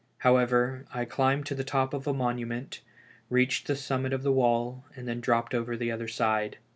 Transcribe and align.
However, 0.17 0.87
I 0.91 1.05
climbed 1.05 1.45
to 1.45 1.53
the 1.53 1.63
top 1.63 1.93
of 1.93 2.07
a 2.07 2.13
monument, 2.15 2.81
reached 3.29 3.67
the 3.67 3.75
summit 3.75 4.13
of 4.13 4.23
the 4.23 4.31
wall, 4.33 4.83
and 4.95 5.07
then 5.07 5.21
dropped 5.21 5.53
over 5.53 5.77
the 5.77 5.91
other 5.91 6.07
side. 6.07 6.57